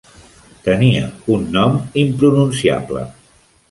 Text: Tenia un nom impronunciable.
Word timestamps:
Tenia 0.67 1.03
un 1.35 1.47
nom 1.59 1.79
impronunciable. 2.07 3.09